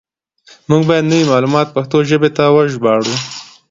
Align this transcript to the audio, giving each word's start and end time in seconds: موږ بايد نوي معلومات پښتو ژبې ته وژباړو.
موږ 0.69 0.81
بايد 0.87 1.05
نوي 1.11 1.23
معلومات 1.31 1.67
پښتو 1.75 1.97
ژبې 2.09 2.29
ته 2.37 2.43
وژباړو. 2.55 3.15